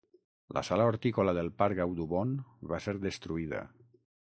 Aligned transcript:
La 0.57 0.63
sala 0.69 0.87
hortícola 0.93 1.35
del 1.39 1.51
parc 1.61 1.83
Audubon 1.87 2.35
va 2.73 2.85
ser 2.87 3.01
destruïda. 3.09 3.67